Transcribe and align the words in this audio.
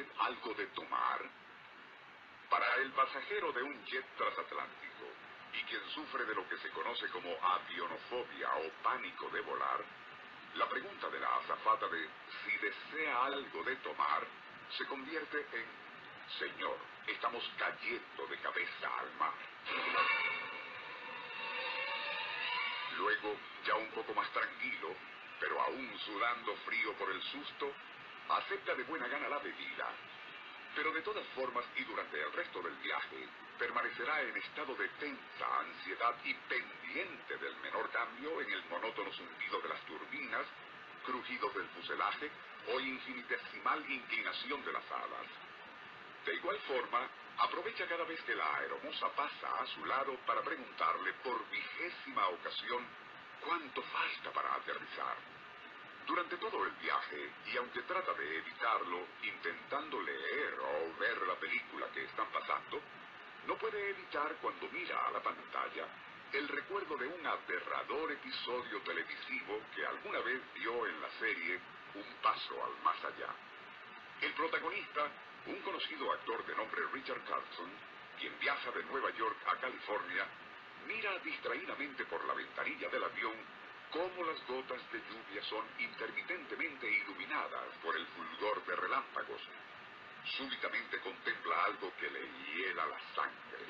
Usted 0.00 0.12
algo 0.18 0.54
de 0.54 0.66
tomar? 0.68 1.20
Para 2.48 2.74
el 2.76 2.90
pasajero 2.92 3.52
de 3.52 3.62
un 3.62 3.84
jet 3.86 4.04
transatlántico 4.16 5.06
y 5.52 5.62
quien 5.64 5.88
sufre 5.90 6.24
de 6.24 6.34
lo 6.34 6.48
que 6.48 6.58
se 6.58 6.70
conoce 6.70 7.08
como 7.08 7.30
avionofobia 7.42 8.48
o 8.56 8.82
pánico 8.82 9.28
de 9.30 9.40
volar, 9.40 9.84
la 10.54 10.68
pregunta 10.68 11.08
de 11.08 11.20
la 11.20 11.36
azafata 11.36 11.86
de 11.88 12.08
si 12.42 12.56
desea 12.58 13.24
algo 13.24 13.62
de 13.64 13.76
tomar 13.76 14.26
se 14.76 14.86
convierte 14.86 15.46
en 15.52 15.80
Señor, 16.38 16.76
estamos 17.08 17.42
cayendo 17.58 18.26
de 18.28 18.36
cabeza 18.38 18.98
al 18.98 19.12
mar. 19.18 19.34
Luego, 22.98 23.36
ya 23.66 23.74
un 23.74 23.90
poco 23.90 24.14
más 24.14 24.30
tranquilo, 24.30 24.94
pero 25.40 25.60
aún 25.60 25.98
sudando 25.98 26.54
frío 26.66 26.92
por 26.94 27.10
el 27.10 27.20
susto, 27.22 27.72
acepta 28.36 28.74
de 28.74 28.84
buena 28.84 29.08
gana 29.08 29.28
la 29.28 29.38
bebida. 29.38 29.88
Pero 30.74 30.92
de 30.92 31.02
todas 31.02 31.26
formas 31.34 31.64
y 31.76 31.84
durante 31.84 32.20
el 32.20 32.32
resto 32.32 32.62
del 32.62 32.74
viaje, 32.76 33.28
permanecerá 33.58 34.22
en 34.22 34.36
estado 34.36 34.74
de 34.76 34.88
tensa 35.00 35.58
ansiedad 35.58 36.14
y 36.24 36.34
pendiente 36.34 37.36
del 37.36 37.56
menor 37.56 37.90
cambio 37.90 38.40
en 38.40 38.50
el 38.50 38.64
monótono 38.66 39.12
zumbido 39.12 39.60
de 39.60 39.68
las 39.68 39.80
turbinas, 39.84 40.46
crujidos 41.04 41.54
del 41.54 41.68
fuselaje 41.68 42.30
o 42.72 42.80
infinitesimal 42.80 43.90
inclinación 43.90 44.64
de 44.64 44.72
las 44.72 44.90
alas. 44.90 45.26
De 46.24 46.34
igual 46.34 46.58
forma, 46.60 47.08
aprovecha 47.38 47.86
cada 47.86 48.04
vez 48.04 48.20
que 48.22 48.34
la 48.34 48.56
aeromoza 48.56 49.08
pasa 49.16 49.60
a 49.60 49.66
su 49.66 49.84
lado 49.86 50.14
para 50.26 50.42
preguntarle 50.42 51.12
por 51.24 51.48
vigésima 51.50 52.28
ocasión 52.28 52.86
cuánto 53.44 53.82
falta 53.82 54.30
para 54.32 54.54
aterrizar. 54.54 55.39
Durante 56.06 56.36
todo 56.38 56.64
el 56.64 56.72
viaje, 56.72 57.30
y 57.46 57.56
aunque 57.56 57.82
trata 57.82 58.12
de 58.14 58.38
evitarlo, 58.38 59.06
intentando 59.22 60.02
leer 60.02 60.58
o 60.58 60.98
ver 60.98 61.22
la 61.26 61.34
película 61.34 61.86
que 61.92 62.04
están 62.04 62.26
pasando, 62.32 62.80
no 63.46 63.56
puede 63.56 63.90
evitar 63.90 64.34
cuando 64.42 64.68
mira 64.70 65.06
a 65.06 65.10
la 65.12 65.22
pantalla 65.22 65.86
el 66.32 66.46
recuerdo 66.46 66.96
de 66.96 67.08
un 67.08 67.26
aterrador 67.26 68.12
episodio 68.12 68.80
televisivo 68.82 69.62
que 69.74 69.84
alguna 69.84 70.20
vez 70.20 70.40
vio 70.54 70.86
en 70.86 71.00
la 71.00 71.10
serie 71.18 71.58
Un 71.94 72.06
paso 72.22 72.54
al 72.64 72.80
más 72.84 73.02
allá. 73.02 73.34
El 74.20 74.32
protagonista, 74.34 75.08
un 75.46 75.60
conocido 75.62 76.12
actor 76.12 76.46
de 76.46 76.54
nombre 76.54 76.82
Richard 76.92 77.24
Carlson, 77.24 77.68
quien 78.16 78.38
viaja 78.38 78.70
de 78.70 78.84
Nueva 78.84 79.10
York 79.10 79.36
a 79.48 79.56
California, 79.56 80.24
mira 80.86 81.18
distraídamente 81.18 82.04
por 82.04 82.24
la 82.26 82.34
ventanilla 82.34 82.88
del 82.90 83.02
avión 83.02 83.34
cómo 83.92 84.24
las 84.24 84.46
gotas 84.46 84.80
de 84.92 84.98
lluvia 84.98 85.42
son 85.48 85.64
intermitentemente 85.78 86.90
iluminadas 86.90 87.74
por 87.82 87.96
el 87.96 88.06
fulgor 88.06 88.64
de 88.64 88.76
relámpagos. 88.76 89.42
Súbitamente 90.36 91.00
contempla 91.00 91.64
algo 91.64 91.92
que 91.96 92.10
le 92.10 92.20
hiela 92.20 92.86
la 92.86 93.00
sangre. 93.14 93.66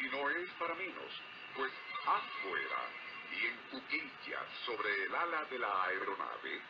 Y 0.00 0.08
no 0.08 0.30
es 0.30 0.50
para 0.58 0.74
menos, 0.74 1.22
pues 1.54 1.72
afuera 2.06 2.88
y 3.30 3.46
en 3.46 3.56
cuquillas 3.70 4.46
sobre 4.66 5.04
el 5.04 5.14
ala 5.14 5.44
de 5.44 5.58
la 5.58 5.84
aeronave, 5.84 6.60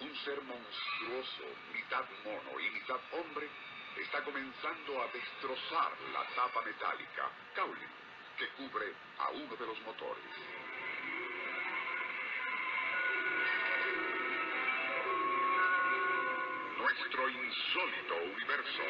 un 0.00 0.16
ser 0.24 0.40
monstruoso, 0.42 1.44
mitad 1.72 2.04
mono 2.24 2.60
y 2.60 2.70
mitad 2.70 3.00
hombre, 3.12 3.48
está 3.96 4.22
comenzando 4.24 5.02
a 5.02 5.06
destrozar 5.08 5.92
la 6.12 6.24
tapa 6.34 6.62
metálica, 6.62 7.30
caule, 7.54 7.86
que 8.40 8.48
cubre 8.56 8.86
a 9.18 9.28
uno 9.32 9.54
de 9.54 9.66
los 9.66 9.78
motores. 9.82 10.24
Nuestro 16.78 17.28
insólito 17.28 18.16
universo. 18.32 18.82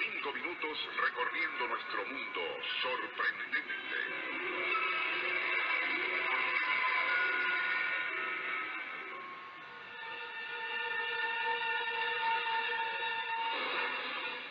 Cinco 0.00 0.32
minutos 0.32 0.88
recorriendo 1.04 1.68
nuestro 1.68 2.04
mundo 2.06 2.40
sorprendente. 2.82 3.96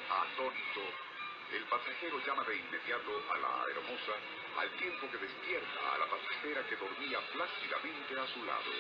Atónito, 0.09 1.04
pasajero 1.75 2.19
llama 2.25 2.43
de 2.45 2.55
inmediato 2.55 3.11
a 3.29 3.37
la 3.37 3.63
aeromoza 3.65 4.15
al 4.59 4.69
tiempo 4.77 5.11
que 5.11 5.17
despierta 5.17 5.93
a 5.93 5.97
la 5.97 6.05
pasajera 6.05 6.63
que 6.69 6.77
dormía 6.77 7.19
plácidamente 7.33 8.17
a 8.17 8.27
su 8.27 8.45
lado. 8.45 8.71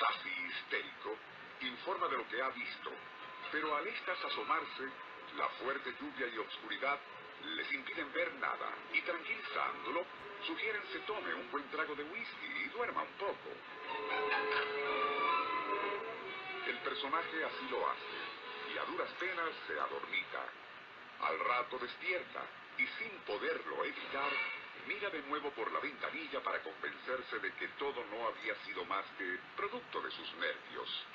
Casi 0.00 0.30
histérico, 0.48 1.16
informa 1.60 2.08
de 2.08 2.16
lo 2.16 2.28
que 2.28 2.40
ha 2.40 2.48
visto, 2.48 2.90
pero 3.52 3.76
al 3.76 3.86
estas 3.88 4.24
asomarse, 4.24 4.88
la 5.36 5.48
fuerte 5.60 5.94
lluvia 6.00 6.28
y 6.32 6.38
oscuridad 6.38 6.98
les 7.44 7.70
impiden 7.70 8.10
ver 8.14 8.32
nada 8.36 8.72
y 8.94 9.02
tranquilizándolo, 9.02 10.06
sugieren 10.46 10.82
se 10.92 11.00
tome 11.00 11.34
un 11.34 11.50
buen 11.50 11.68
trago 11.68 11.94
de 11.94 12.04
whisky 12.04 12.46
y 12.64 12.68
duerma 12.70 13.02
un 13.02 13.12
poco. 13.18 13.50
El 16.66 16.78
personaje 16.78 17.44
así 17.44 17.68
lo 17.70 17.86
hace 17.90 18.27
duras 18.84 19.10
penas 19.18 19.50
se 19.66 19.78
adormita. 19.78 20.44
Al 21.20 21.38
rato 21.40 21.78
despierta 21.78 22.42
y 22.78 22.86
sin 22.98 23.10
poderlo 23.26 23.84
evitar, 23.84 24.30
mira 24.86 25.10
de 25.10 25.22
nuevo 25.22 25.50
por 25.50 25.70
la 25.72 25.80
ventanilla 25.80 26.40
para 26.42 26.62
convencerse 26.62 27.38
de 27.40 27.52
que 27.54 27.68
todo 27.78 28.04
no 28.10 28.28
había 28.28 28.54
sido 28.64 28.84
más 28.84 29.04
que 29.18 29.38
producto 29.56 30.00
de 30.00 30.10
sus 30.12 30.32
nervios. 30.34 31.06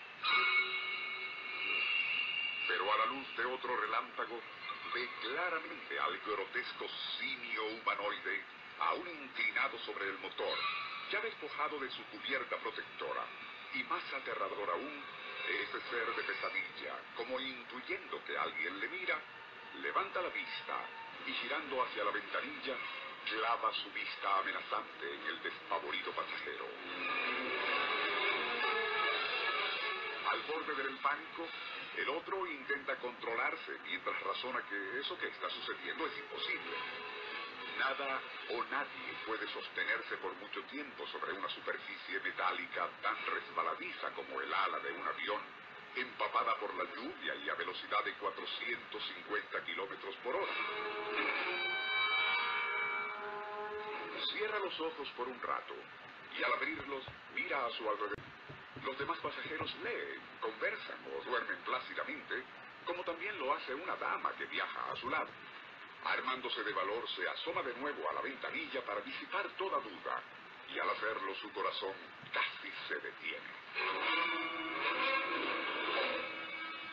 Pero 2.68 2.94
a 2.94 2.98
la 2.98 3.06
luz 3.08 3.38
de 3.38 3.46
otro 3.46 3.78
relámpago, 3.78 4.40
ve 4.94 5.10
claramente 5.22 6.00
al 6.00 6.18
grotesco 6.20 6.88
simio 7.20 7.66
humanoide, 7.66 8.44
aún 8.80 9.08
inclinado 9.08 9.80
sobre 9.80 10.08
el 10.08 10.18
motor, 10.20 10.58
ya 11.12 11.22
despojado 11.22 11.80
de 11.80 11.90
su 11.92 12.04
cubierta 12.06 12.58
protectora, 12.58 13.26
y 13.74 13.84
más 13.84 14.04
aterrador 14.14 14.70
aún, 14.70 15.04
ese 15.50 15.80
ser 15.90 16.16
de 16.16 16.24
pesadilla, 16.24 16.96
como 17.16 17.40
intuyendo 17.40 18.24
que 18.26 18.38
alguien 18.38 18.80
le 18.80 18.88
mira, 18.90 19.20
levanta 19.82 20.22
la 20.22 20.30
vista 20.30 20.76
y 21.28 21.34
girando 21.34 21.84
hacia 21.84 22.04
la 22.04 22.12
ventanilla, 22.12 22.76
clava 23.30 23.74
su 23.74 23.92
vista 23.92 24.40
amenazante 24.40 25.14
en 25.14 25.26
el 25.28 25.44
despavorido 25.44 26.12
pasajero. 26.12 26.66
Al 30.32 30.42
borde 30.42 30.84
del 30.84 30.98
pánico, 30.98 31.48
el 31.98 32.10
otro 32.10 32.48
intenta 32.48 32.96
controlarse 32.98 33.78
mientras 33.86 34.20
razona 34.24 34.62
que 34.68 35.00
eso 35.00 35.18
que 35.18 35.28
está 35.28 35.50
sucediendo 35.50 36.08
es 36.08 36.18
imposible. 36.18 37.13
Nada 37.80 38.22
o 38.52 38.64
nadie 38.66 39.14
puede 39.26 39.48
sostenerse 39.48 40.18
por 40.18 40.34
mucho 40.36 40.62
tiempo 40.64 41.08
sobre 41.08 41.34
una 41.34 41.50
superficie 41.50 42.20
metálica 42.20 42.88
tan 43.02 43.16
resbaladiza 43.26 44.12
como 44.12 44.42
el 44.42 44.54
ala 44.54 44.80
de 44.80 44.92
un 44.92 45.08
avión, 45.08 45.42
empapada 45.96 46.56
por 46.60 46.74
la 46.76 46.84
lluvia 46.96 47.36
y 47.36 47.50
a 47.50 47.56
velocidad 47.56 48.04
de 48.04 48.14
450 48.14 49.64
kilómetros 49.66 50.16
por 50.18 50.36
hora. 50.36 50.54
Cierra 54.32 54.60
los 54.60 54.80
ojos 54.80 55.10
por 55.16 55.28
un 55.28 55.42
rato 55.42 55.74
y 56.38 56.44
al 56.44 56.54
abrirlos 56.54 57.04
mira 57.36 57.66
a 57.66 57.70
su 57.72 57.90
alrededor. 57.90 58.18
Los 58.84 58.98
demás 58.98 59.18
pasajeros 59.20 59.74
leen, 59.84 60.22
conversan 60.42 60.98
o 61.16 61.24
duermen 61.24 61.58
plácidamente, 61.64 62.44
como 62.86 63.04
también 63.04 63.38
lo 63.40 63.54
hace 63.54 63.74
una 63.74 63.96
dama 63.96 64.34
que 64.38 64.46
viaja 64.46 64.92
a 64.92 64.96
su 64.98 65.10
lado. 65.10 65.30
Armándose 66.06 66.64
de 66.64 66.74
valor, 66.74 67.08
se 67.16 67.28
asoma 67.28 67.64
de 67.64 67.74
nuevo 67.76 68.10
a 68.10 68.14
la 68.14 68.22
ventanilla 68.22 68.82
para 68.86 69.00
disipar 69.02 69.48
toda 69.58 69.80
duda, 69.80 70.22
y 70.74 70.78
al 70.78 70.90
hacerlo 70.90 71.34
su 71.36 71.52
corazón 71.54 71.94
casi 72.34 72.72
se 72.88 72.96
detiene. 72.96 73.54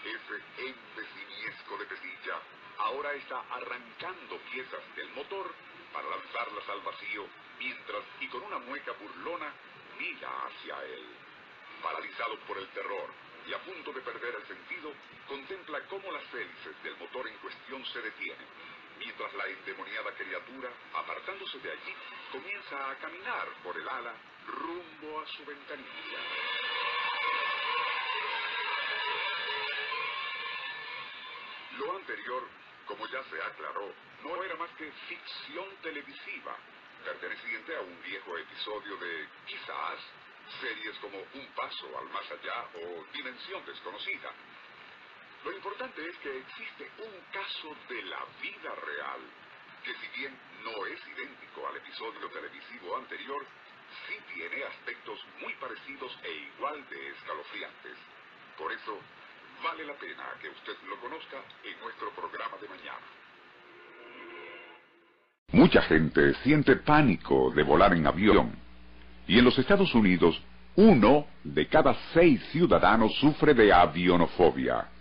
Ese 0.05 0.69
ente 0.69 1.09
siniesco 1.15 1.77
de 1.79 1.87
Pesilla 1.87 2.41
ahora 2.79 3.13
está 3.15 3.41
arrancando 3.51 4.39
piezas 4.53 4.81
del 4.95 5.09
motor 5.11 5.53
para 5.93 6.09
lanzarlas 6.09 6.69
al 6.69 6.81
vacío, 6.83 7.27
mientras 7.59 8.03
y 8.21 8.29
con 8.29 8.43
una 8.43 8.59
mueca 8.59 8.93
burlona 8.93 9.53
mira 9.99 10.31
hacia 10.47 10.85
él. 10.85 11.05
Paralizado 11.83 12.39
por 12.47 12.59
el 12.59 12.69
terror 12.69 13.11
y 13.49 13.53
a 13.55 13.59
punto 13.59 13.93
de 13.93 14.03
perder 14.03 14.37
el 14.37 14.47
sentido, 14.47 14.93
contempla 15.27 15.81
cómo 15.89 16.13
las 16.13 16.33
hélices 16.33 16.83
del 16.85 16.97
motor 16.99 17.27
en 17.27 17.37
cuestión 17.39 17.85
se 17.87 18.03
detienen 18.03 18.70
mientras 19.01 19.33
la 19.35 19.47
endemoniada 19.47 20.13
criatura, 20.13 20.71
apartándose 20.95 21.59
de 21.59 21.73
allí, 21.73 21.95
comienza 22.31 22.91
a 22.91 22.95
caminar 22.97 23.49
por 23.65 23.77
el 23.77 23.89
ala 23.89 24.15
rumbo 24.47 25.21
a 25.21 25.27
su 25.27 25.45
ventanilla. 25.45 26.21
Lo 31.79 31.97
anterior, 31.97 32.43
como 32.87 33.07
ya 33.07 33.25
se 33.25 33.43
aclaró, 33.43 33.93
no 34.23 34.45
era 34.45 34.55
más 34.57 34.71
que 34.73 34.93
ficción 35.09 35.67
televisiva, 35.83 36.57
perteneciente 37.05 37.77
a 37.77 37.81
un 37.81 38.03
viejo 38.03 38.37
episodio 38.37 38.97
de, 38.99 39.29
quizás, 39.47 39.99
series 40.61 40.97
como 40.99 41.19
Un 41.19 41.47
Paso 41.55 41.99
al 41.99 42.09
Más 42.11 42.31
Allá 42.31 42.69
o 42.75 43.05
Dimensión 43.13 43.65
Desconocida, 43.65 44.33
lo 45.45 45.53
importante 45.53 46.07
es 46.07 46.17
que 46.19 46.39
existe 46.39 46.85
un 46.99 47.15
caso 47.33 47.75
de 47.89 48.03
la 48.05 48.21
vida 48.43 48.75
real, 48.85 49.21
que 49.85 49.95
si 49.95 50.21
bien 50.21 50.37
no 50.63 50.87
es 50.87 51.01
idéntico 51.17 51.67
al 51.67 51.77
episodio 51.77 52.29
televisivo 52.29 52.97
anterior, 52.97 53.47
sí 54.07 54.15
tiene 54.35 54.65
aspectos 54.65 55.19
muy 55.41 55.55
parecidos 55.55 56.13
e 56.25 56.33
igual 56.55 56.77
de 56.91 57.09
escalofriantes. 57.09 57.97
Por 58.59 58.71
eso, 58.73 58.99
vale 59.65 59.85
la 59.87 59.95
pena 59.95 60.25
que 60.43 60.49
usted 60.51 60.77
lo 60.89 61.01
conozca 61.01 61.43
en 61.65 61.81
nuestro 61.81 62.11
programa 62.11 62.57
de 62.61 62.69
mañana. 62.69 63.07
Mucha 65.53 65.83
gente 65.83 66.35
siente 66.43 66.77
pánico 66.77 67.51
de 67.51 67.63
volar 67.63 67.95
en 67.95 68.07
avión. 68.07 68.55
Y 69.27 69.39
en 69.39 69.45
los 69.45 69.59
Estados 69.59 69.95
Unidos, 69.95 70.41
uno 70.77 71.27
de 71.43 71.67
cada 71.67 71.95
seis 72.13 72.43
ciudadanos 72.53 73.15
sufre 73.17 73.55
de 73.55 73.73
avionofobia. 73.73 75.00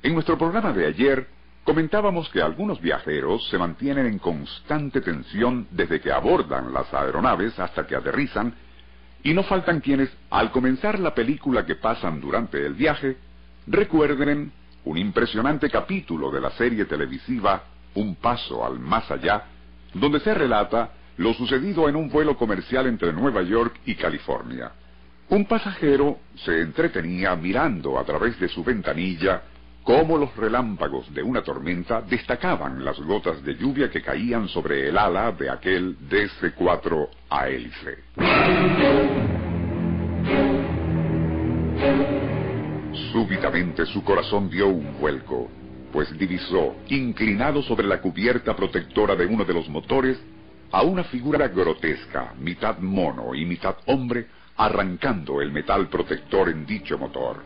En 0.00 0.14
nuestro 0.14 0.38
programa 0.38 0.72
de 0.72 0.86
ayer 0.86 1.26
comentábamos 1.64 2.28
que 2.28 2.40
algunos 2.40 2.80
viajeros 2.80 3.48
se 3.48 3.58
mantienen 3.58 4.06
en 4.06 4.18
constante 4.18 5.00
tensión 5.00 5.66
desde 5.72 6.00
que 6.00 6.12
abordan 6.12 6.72
las 6.72 6.92
aeronaves 6.94 7.58
hasta 7.58 7.84
que 7.84 7.96
aterrizan 7.96 8.54
y 9.24 9.34
no 9.34 9.42
faltan 9.42 9.80
quienes, 9.80 10.08
al 10.30 10.52
comenzar 10.52 11.00
la 11.00 11.14
película 11.14 11.66
que 11.66 11.74
pasan 11.74 12.20
durante 12.20 12.64
el 12.64 12.74
viaje, 12.74 13.16
recuerden 13.66 14.52
un 14.84 14.96
impresionante 14.96 15.68
capítulo 15.68 16.30
de 16.30 16.40
la 16.40 16.50
serie 16.52 16.84
televisiva 16.84 17.64
Un 17.94 18.14
Paso 18.14 18.64
al 18.64 18.78
Más 18.78 19.10
Allá, 19.10 19.42
donde 19.94 20.20
se 20.20 20.32
relata 20.32 20.92
lo 21.16 21.34
sucedido 21.34 21.88
en 21.88 21.96
un 21.96 22.08
vuelo 22.08 22.36
comercial 22.36 22.86
entre 22.86 23.12
Nueva 23.12 23.42
York 23.42 23.80
y 23.84 23.96
California. 23.96 24.70
Un 25.28 25.44
pasajero 25.44 26.20
se 26.36 26.60
entretenía 26.60 27.34
mirando 27.34 27.98
a 27.98 28.04
través 28.04 28.38
de 28.38 28.48
su 28.48 28.62
ventanilla 28.62 29.42
cómo 29.88 30.18
los 30.18 30.36
relámpagos 30.36 31.10
de 31.14 31.22
una 31.22 31.40
tormenta 31.40 32.02
destacaban 32.02 32.84
las 32.84 33.00
gotas 33.00 33.42
de 33.42 33.54
lluvia 33.54 33.88
que 33.88 34.02
caían 34.02 34.46
sobre 34.46 34.90
el 34.90 34.98
ala 34.98 35.32
de 35.32 35.48
aquel 35.48 35.96
DC-4 36.10 37.08
a 37.30 37.48
hélice. 37.48 37.96
Súbitamente 43.12 43.86
su 43.86 44.04
corazón 44.04 44.50
dio 44.50 44.68
un 44.68 45.00
vuelco, 45.00 45.48
pues 45.90 46.12
divisó, 46.18 46.76
inclinado 46.88 47.62
sobre 47.62 47.86
la 47.86 48.02
cubierta 48.02 48.54
protectora 48.54 49.16
de 49.16 49.24
uno 49.24 49.46
de 49.46 49.54
los 49.54 49.70
motores, 49.70 50.22
a 50.70 50.82
una 50.82 51.04
figura 51.04 51.48
grotesca, 51.48 52.34
mitad 52.38 52.76
mono 52.76 53.34
y 53.34 53.46
mitad 53.46 53.76
hombre, 53.86 54.26
arrancando 54.54 55.40
el 55.40 55.50
metal 55.50 55.88
protector 55.88 56.50
en 56.50 56.66
dicho 56.66 56.98
motor. 56.98 57.42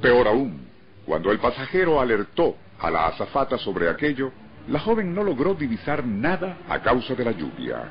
Peor 0.00 0.28
aún, 0.28 0.66
cuando 1.04 1.30
el 1.30 1.38
pasajero 1.38 2.00
alertó 2.00 2.56
a 2.78 2.90
la 2.90 3.06
azafata 3.06 3.58
sobre 3.58 3.88
aquello, 3.88 4.32
la 4.68 4.80
joven 4.80 5.14
no 5.14 5.22
logró 5.22 5.54
divisar 5.54 6.04
nada 6.04 6.58
a 6.68 6.80
causa 6.80 7.14
de 7.14 7.24
la 7.24 7.32
lluvia. 7.32 7.84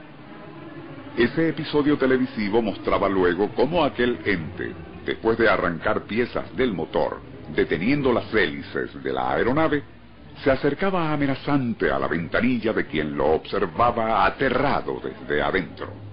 Ese 1.17 1.49
episodio 1.49 1.97
televisivo 1.97 2.61
mostraba 2.61 3.07
luego 3.07 3.49
cómo 3.55 3.83
aquel 3.83 4.19
ente, 4.25 4.73
después 5.05 5.37
de 5.37 5.49
arrancar 5.49 6.03
piezas 6.03 6.55
del 6.57 6.73
motor, 6.73 7.21
deteniendo 7.55 8.11
las 8.11 8.33
hélices 8.33 9.01
de 9.01 9.13
la 9.13 9.31
aeronave, 9.31 9.83
se 10.43 10.51
acercaba 10.51 11.13
amenazante 11.13 11.89
a 11.89 11.97
la 11.97 12.07
ventanilla 12.07 12.73
de 12.73 12.85
quien 12.85 13.15
lo 13.15 13.27
observaba 13.27 14.25
aterrado 14.25 15.01
desde 15.01 15.41
adentro. 15.41 16.04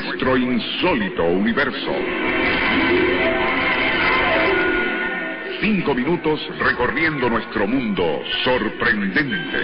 Nuestro 0.00 0.36
insólito 0.36 1.24
universo. 1.24 1.92
Cinco 5.60 5.94
minutos 5.94 6.40
recorriendo 6.58 7.30
nuestro 7.30 7.66
mundo 7.66 8.20
sorprendente. 8.44 9.58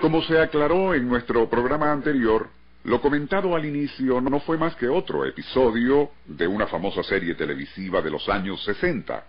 Como 0.00 0.22
se 0.22 0.38
aclaró 0.40 0.94
en 0.94 1.08
nuestro 1.08 1.48
programa 1.48 1.92
anterior, 1.92 2.48
lo 2.82 3.00
comentado 3.00 3.54
al 3.54 3.64
inicio 3.64 4.20
no 4.20 4.40
fue 4.40 4.58
más 4.58 4.74
que 4.74 4.88
otro 4.88 5.24
episodio 5.24 6.10
de 6.26 6.46
una 6.46 6.66
famosa 6.66 7.02
serie 7.04 7.34
televisiva 7.34 8.02
de 8.02 8.10
los 8.10 8.28
años 8.28 8.62
60. 8.64 9.24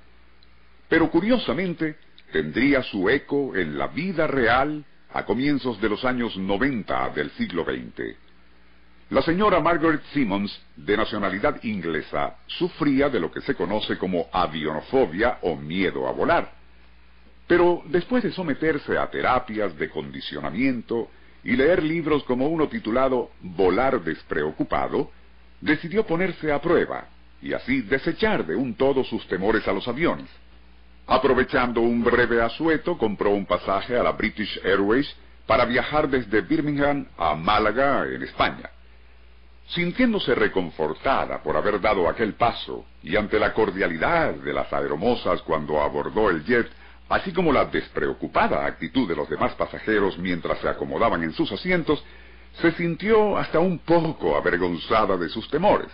Pero 0.90 1.12
curiosamente, 1.12 1.96
tendría 2.32 2.82
su 2.82 3.08
eco 3.08 3.56
en 3.56 3.78
la 3.78 3.88
vida 3.88 4.26
real 4.26 4.84
a 5.16 5.24
comienzos 5.24 5.80
de 5.80 5.88
los 5.88 6.04
años 6.04 6.36
90 6.36 7.10
del 7.12 7.32
siglo 7.32 7.64
XX. 7.64 8.18
La 9.12 9.22
señora 9.22 9.62
Margaret 9.62 10.02
Simmons, 10.12 10.62
de 10.76 10.98
nacionalidad 10.98 11.64
inglesa, 11.64 12.36
sufría 12.48 13.08
de 13.08 13.22
lo 13.22 13.32
que 13.32 13.40
se 13.40 13.56
conoce 13.56 13.98
como 13.98 14.28
avionofobia 14.34 15.38
o 15.44 15.56
miedo 15.56 16.06
a 16.06 16.12
volar. 16.12 16.52
Pero 17.48 17.82
después 17.86 18.24
de 18.24 18.34
someterse 18.34 18.98
a 18.98 19.10
terapias 19.10 19.78
de 19.78 19.90
condicionamiento 19.90 21.10
y 21.46 21.56
leer 21.56 21.82
libros 21.82 22.26
como 22.26 22.50
uno 22.50 22.68
titulado 22.68 23.32
Volar 23.40 24.04
despreocupado, 24.04 25.12
decidió 25.62 26.06
ponerse 26.06 26.52
a 26.52 26.60
prueba 26.60 27.08
y 27.42 27.54
así 27.54 27.84
desechar 27.84 28.46
de 28.46 28.58
un 28.58 28.76
todo 28.76 29.06
sus 29.06 29.26
temores 29.30 29.66
a 29.66 29.72
los 29.72 29.88
aviones. 29.88 30.28
Aprovechando 31.08 31.82
un 31.82 32.04
breve 32.04 32.42
asueto, 32.42 32.98
compró 32.98 33.30
un 33.32 33.46
pasaje 33.46 33.98
a 33.98 34.04
la 34.04 34.14
British 34.14 34.60
Airways 34.64 35.08
para 35.46 35.66
viajar 35.66 36.10
desde 36.10 36.42
Birmingham 36.42 37.06
a 37.18 37.36
Málaga, 37.36 38.08
en 38.08 38.24
España. 38.24 38.70
Sintiéndose 39.68 40.34
reconfortada 40.34 41.42
por 41.44 41.58
haber 41.58 41.80
dado 41.80 42.10
aquel 42.10 42.34
paso 42.34 42.86
y 43.04 43.16
ante 43.16 43.40
la 43.40 43.54
cordialidad 43.54 44.34
de 44.34 44.54
las 44.54 44.72
aeromosas 44.74 45.42
cuando 45.44 45.82
abordó 45.82 46.30
el 46.30 46.44
jet, 46.44 46.68
así 47.10 47.32
como 47.32 47.52
la 47.52 47.66
despreocupada 47.66 48.66
actitud 48.66 49.08
de 49.08 49.16
los 49.16 49.30
demás 49.30 49.54
pasajeros 49.54 50.18
mientras 50.18 50.60
se 50.60 50.70
acomodaban 50.70 51.24
en 51.24 51.34
sus 51.34 51.52
asientos, 51.52 52.04
se 52.62 52.72
sintió 52.74 53.38
hasta 53.38 53.60
un 53.60 53.80
poco 53.80 54.36
avergonzada 54.36 55.18
de 55.18 55.30
sus 55.30 55.50
temores. 55.50 55.90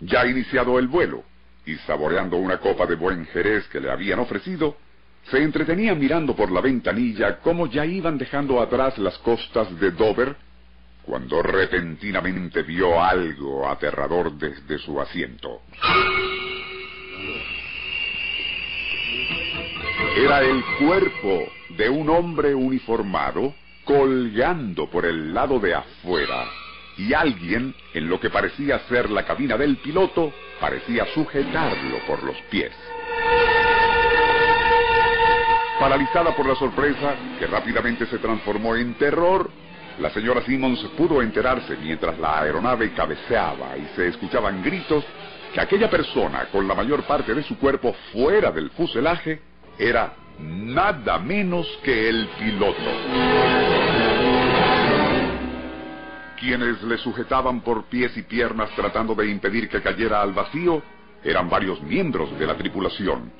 Ya 0.00 0.26
iniciado 0.26 0.78
el 0.78 0.88
vuelo, 0.88 1.24
y 1.66 1.76
saboreando 1.86 2.36
una 2.36 2.58
copa 2.58 2.86
de 2.86 2.96
buen 2.96 3.26
jerez 3.26 3.66
que 3.68 3.80
le 3.80 3.90
habían 3.90 4.18
ofrecido, 4.18 4.76
se 5.30 5.42
entretenía 5.42 5.94
mirando 5.94 6.34
por 6.34 6.50
la 6.50 6.60
ventanilla 6.60 7.38
cómo 7.38 7.66
ya 7.66 7.86
iban 7.86 8.18
dejando 8.18 8.60
atrás 8.60 8.98
las 8.98 9.16
costas 9.18 9.78
de 9.78 9.92
Dover, 9.92 10.36
cuando 11.04 11.42
repentinamente 11.42 12.62
vio 12.62 13.00
algo 13.00 13.68
aterrador 13.68 14.32
desde 14.32 14.78
su 14.78 15.00
asiento. 15.00 15.62
Era 20.16 20.40
el 20.40 20.62
cuerpo 20.78 21.46
de 21.70 21.88
un 21.88 22.08
hombre 22.10 22.54
uniformado 22.54 23.54
colgando 23.84 24.88
por 24.88 25.04
el 25.04 25.32
lado 25.32 25.58
de 25.58 25.74
afuera 25.74 26.61
y 27.02 27.14
alguien, 27.14 27.74
en 27.94 28.08
lo 28.08 28.20
que 28.20 28.30
parecía 28.30 28.78
ser 28.88 29.10
la 29.10 29.24
cabina 29.24 29.56
del 29.56 29.76
piloto, 29.78 30.32
parecía 30.60 31.04
sujetarlo 31.06 31.98
por 32.06 32.22
los 32.22 32.36
pies. 32.42 32.72
Paralizada 35.80 36.36
por 36.36 36.46
la 36.46 36.54
sorpresa, 36.54 37.16
que 37.40 37.46
rápidamente 37.48 38.06
se 38.06 38.18
transformó 38.18 38.76
en 38.76 38.94
terror, 38.94 39.50
La 39.98 40.08
señora 40.08 40.40
Simmons 40.46 40.80
pudo 40.96 41.20
enterarse 41.20 41.76
mientras 41.76 42.18
la 42.18 42.40
aeronave 42.40 42.94
cabeceaba 42.94 43.76
y 43.76 43.86
se 43.94 44.08
escuchaban 44.08 44.62
gritos 44.62 45.04
que 45.52 45.60
aquella 45.60 45.90
persona 45.90 46.46
con 46.50 46.66
la 46.66 46.74
mayor 46.74 47.02
parte 47.02 47.34
de 47.34 47.42
su 47.42 47.58
cuerpo 47.58 47.94
fuera 48.10 48.50
del 48.50 48.70
fuselaje 48.70 49.42
era 49.78 50.14
nada 50.38 51.18
menos 51.18 51.66
que 51.84 52.08
el 52.08 52.26
piloto. 52.38 53.81
Quienes 56.42 56.82
le 56.82 56.98
sujetaban 56.98 57.60
por 57.60 57.84
pies 57.84 58.16
y 58.16 58.22
piernas 58.22 58.68
tratando 58.74 59.14
de 59.14 59.30
impedir 59.30 59.68
que 59.68 59.80
cayera 59.80 60.22
al 60.22 60.32
vacío 60.32 60.82
eran 61.22 61.48
varios 61.48 61.80
miembros 61.82 62.36
de 62.36 62.44
la 62.44 62.56
tripulación. 62.56 63.30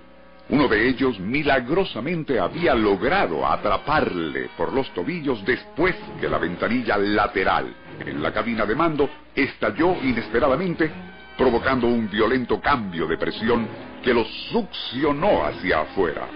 Uno 0.50 0.68
de 0.68 0.88
ellos 0.88 1.18
milagrosamente 1.18 2.38
había 2.38 2.76
logrado 2.76 3.44
atraparle 3.44 4.50
por 4.56 4.73
los 4.73 4.88
tobillos 4.94 5.44
después 5.44 5.97
que 6.21 6.28
la 6.28 6.38
ventanilla 6.38 6.97
lateral 6.97 7.75
en 7.99 8.23
la 8.23 8.32
cabina 8.32 8.64
de 8.66 8.76
mando 8.76 9.11
estalló 9.35 9.97
inesperadamente, 10.00 10.88
provocando 11.37 11.88
un 11.88 12.09
violento 12.09 12.61
cambio 12.61 13.09
de 13.09 13.18
presión 13.18 13.66
que 14.04 14.14
lo 14.14 14.25
succionó 14.52 15.44
hacia 15.44 15.80
afuera. 15.80 16.28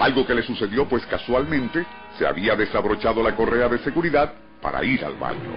Algo 0.00 0.26
que 0.26 0.34
le 0.34 0.42
sucedió 0.42 0.88
pues 0.88 1.06
casualmente 1.06 1.86
se 2.18 2.26
había 2.26 2.56
desabrochado 2.56 3.22
la 3.22 3.36
correa 3.36 3.68
de 3.68 3.78
seguridad 3.78 4.32
para 4.62 4.82
ir 4.84 5.04
al 5.04 5.16
baño. 5.16 5.52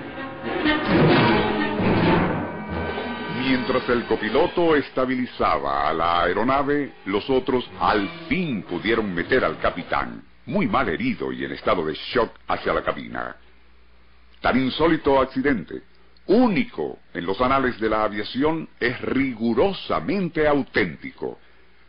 Mientras 3.40 3.88
el 3.90 4.06
copiloto 4.06 4.76
estabilizaba 4.76 5.88
a 5.88 5.94
la 5.94 6.24
aeronave, 6.24 6.94
los 7.06 7.30
otros 7.30 7.70
al 7.80 8.10
fin 8.28 8.64
pudieron 8.64 9.14
meter 9.14 9.46
al 9.46 9.60
capitán, 9.60 10.24
muy 10.48 10.68
mal 10.68 10.90
herido 10.90 11.32
y 11.32 11.46
en 11.46 11.52
estado 11.52 11.86
de 11.86 11.94
shock, 11.94 12.32
hacia 12.48 12.74
la 12.74 12.84
cabina. 12.84 13.36
Tan 14.42 14.60
insólito 14.60 15.22
accidente, 15.22 15.84
único 16.26 17.00
en 17.14 17.26
los 17.26 17.40
anales 17.40 17.80
de 17.80 17.90
la 17.90 18.04
aviación, 18.04 18.68
es 18.80 19.00
rigurosamente 19.02 20.48
auténtico 20.48 21.40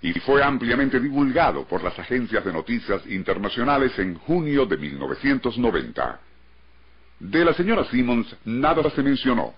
y 0.02 0.12
fue 0.20 0.42
ampliamente 0.42 1.00
divulgado 1.00 1.64
por 1.66 1.82
las 1.82 1.98
agencias 1.98 2.44
de 2.44 2.52
noticias 2.52 3.04
internacionales 3.06 3.98
en 3.98 4.14
junio 4.14 4.66
de 4.66 4.76
1990. 4.76 6.20
De 7.18 7.44
la 7.44 7.54
señora 7.54 7.88
Simmons 7.90 8.28
nada 8.44 8.90
se 8.90 9.02
mencionó, 9.02 9.54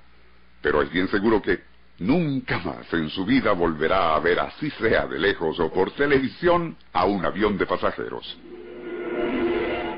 pero 0.63 0.81
es 0.81 0.91
bien 0.91 1.11
seguro 1.11 1.43
que 1.43 1.65
nunca 1.99 2.59
más 2.59 2.87
en 2.93 3.11
su 3.11 3.25
vida 3.25 3.51
volverá 3.53 4.15
a 4.15 4.21
ver, 4.21 4.39
así 4.39 4.71
sea 4.79 5.07
de 5.07 5.19
lejos 5.19 5.59
o 5.59 5.73
por 5.73 5.91
televisión, 5.97 6.79
a 6.93 7.05
un 7.05 7.25
avión 7.27 7.59
de 7.59 7.67
pasajeros. 7.67 8.39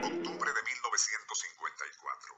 Octubre 0.01 0.51
de 0.57 0.63
1954. 0.73 2.33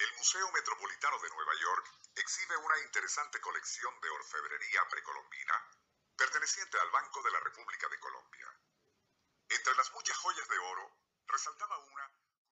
El 0.00 0.10
Museo 0.16 0.48
Metropolitano 0.48 1.16
de 1.20 1.28
Nueva 1.36 1.52
York 1.60 1.84
exhibe 2.16 2.56
una 2.56 2.80
interesante 2.88 3.38
colección 3.40 3.92
de 4.00 4.08
orfebrería 4.08 4.80
precolombina 4.90 5.54
perteneciente 6.16 6.80
al 6.80 6.90
Banco 6.90 7.22
de 7.22 7.32
la 7.32 7.40
República 7.44 7.86
de 7.92 8.00
Colombia. 8.00 8.48
Entre 9.52 9.76
las 9.76 9.92
muchas 9.92 10.16
joyas 10.16 10.48
de 10.48 10.58
oro, 10.58 10.88
resaltaba 11.28 11.76
una 11.84 12.10